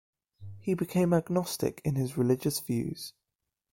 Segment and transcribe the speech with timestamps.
[0.57, 3.13] He became agnostic in his religious views.